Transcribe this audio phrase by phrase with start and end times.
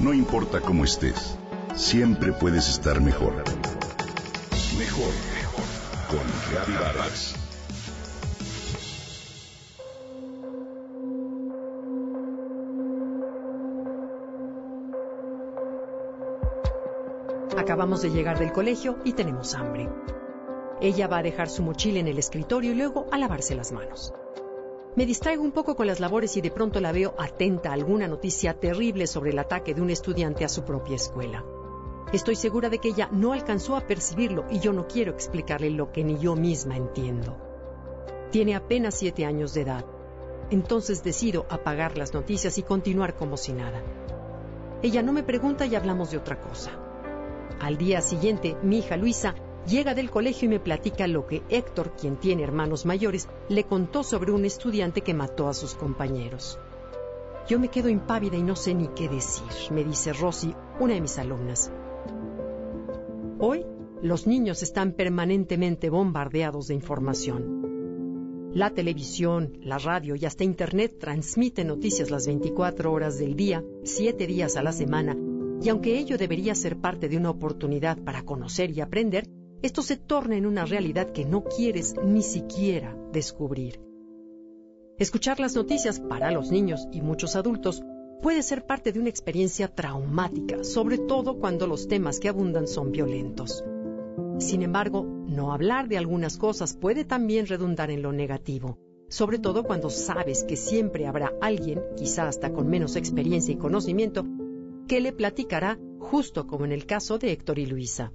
[0.00, 1.36] No importa cómo estés,
[1.74, 3.34] siempre puedes estar mejor.
[4.78, 5.64] Mejor, mejor.
[6.08, 7.34] Con Vargas.
[17.58, 19.90] Acabamos de llegar del colegio y tenemos hambre.
[20.80, 24.14] Ella va a dejar su mochila en el escritorio y luego a lavarse las manos.
[24.96, 28.08] Me distraigo un poco con las labores y de pronto la veo atenta a alguna
[28.08, 31.44] noticia terrible sobre el ataque de un estudiante a su propia escuela.
[32.12, 35.92] Estoy segura de que ella no alcanzó a percibirlo y yo no quiero explicarle lo
[35.92, 37.36] que ni yo misma entiendo.
[38.32, 39.84] Tiene apenas siete años de edad.
[40.50, 43.80] Entonces decido apagar las noticias y continuar como si nada.
[44.82, 46.72] Ella no me pregunta y hablamos de otra cosa.
[47.60, 49.36] Al día siguiente, mi hija Luisa
[49.66, 54.02] llega del colegio y me platica lo que Héctor, quien tiene hermanos mayores, le contó
[54.02, 56.58] sobre un estudiante que mató a sus compañeros.
[57.48, 61.00] Yo me quedo impávida y no sé ni qué decir, me dice Rosy, una de
[61.00, 61.72] mis alumnas.
[63.38, 63.64] Hoy,
[64.02, 68.50] los niños están permanentemente bombardeados de información.
[68.52, 74.26] La televisión, la radio y hasta Internet transmiten noticias las 24 horas del día, 7
[74.26, 75.16] días a la semana,
[75.62, 79.28] y aunque ello debería ser parte de una oportunidad para conocer y aprender,
[79.62, 83.80] esto se torna en una realidad que no quieres ni siquiera descubrir.
[84.98, 87.82] Escuchar las noticias para los niños y muchos adultos
[88.20, 92.92] puede ser parte de una experiencia traumática, sobre todo cuando los temas que abundan son
[92.92, 93.64] violentos.
[94.38, 99.64] Sin embargo, no hablar de algunas cosas puede también redundar en lo negativo, sobre todo
[99.64, 104.24] cuando sabes que siempre habrá alguien, quizá hasta con menos experiencia y conocimiento,
[104.86, 108.12] que le platicará, justo como en el caso de Héctor y Luisa.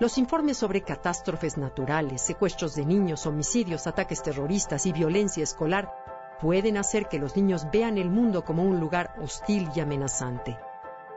[0.00, 5.92] Los informes sobre catástrofes naturales, secuestros de niños, homicidios, ataques terroristas y violencia escolar
[6.40, 10.56] pueden hacer que los niños vean el mundo como un lugar hostil y amenazante.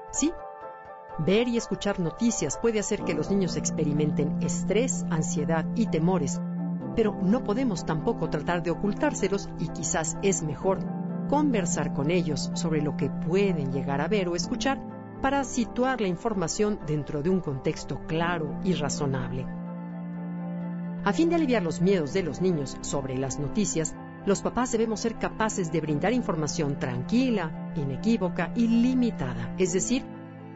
[0.09, 0.33] Sí,
[1.19, 6.41] ver y escuchar noticias puede hacer que los niños experimenten estrés, ansiedad y temores,
[6.95, 10.79] pero no podemos tampoco tratar de ocultárselos y quizás es mejor
[11.29, 14.79] conversar con ellos sobre lo que pueden llegar a ver o escuchar
[15.21, 19.45] para situar la información dentro de un contexto claro y razonable.
[21.03, 23.95] A fin de aliviar los miedos de los niños sobre las noticias,
[24.25, 30.03] los papás debemos ser capaces de brindar información tranquila, inequívoca y limitada, es decir,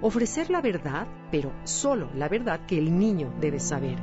[0.01, 3.97] ofrecer la verdad, pero solo la verdad que el niño debe saber.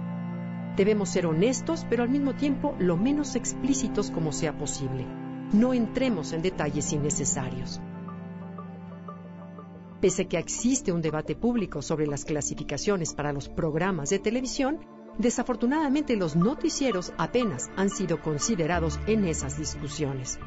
[0.76, 5.06] Debemos ser honestos, pero al mismo tiempo lo menos explícitos como sea posible.
[5.52, 7.80] No entremos en detalles innecesarios.
[10.02, 14.80] Pese a que existe un debate público sobre las clasificaciones para los programas de televisión,
[15.16, 20.40] desafortunadamente los noticieros apenas han sido considerados en esas discusiones.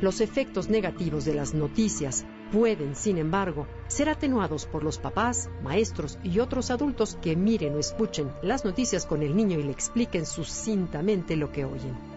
[0.00, 6.18] Los efectos negativos de las noticias pueden, sin embargo, ser atenuados por los papás, maestros
[6.24, 10.26] y otros adultos que miren o escuchen las noticias con el niño y le expliquen
[10.26, 12.09] sucintamente lo que oyen.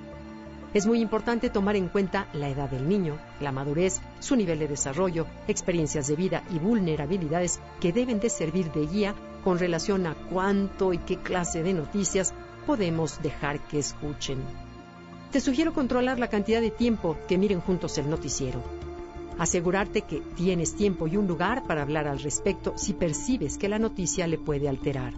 [0.73, 4.67] Es muy importante tomar en cuenta la edad del niño, la madurez, su nivel de
[4.67, 9.13] desarrollo, experiencias de vida y vulnerabilidades que deben de servir de guía
[9.43, 12.33] con relación a cuánto y qué clase de noticias
[12.65, 14.39] podemos dejar que escuchen.
[15.31, 18.61] Te sugiero controlar la cantidad de tiempo que miren juntos el noticiero.
[19.37, 23.79] Asegurarte que tienes tiempo y un lugar para hablar al respecto si percibes que la
[23.79, 25.13] noticia le puede alterar.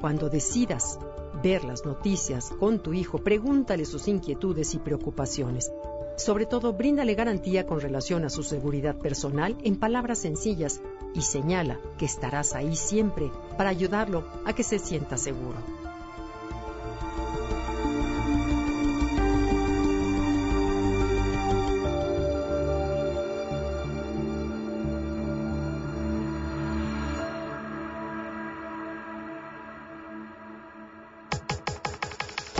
[0.00, 0.98] Cuando decidas
[1.42, 5.70] ver las noticias con tu hijo, pregúntale sus inquietudes y preocupaciones.
[6.16, 10.80] Sobre todo, bríndale garantía con relación a su seguridad personal en palabras sencillas
[11.14, 15.81] y señala que estarás ahí siempre para ayudarlo a que se sienta seguro.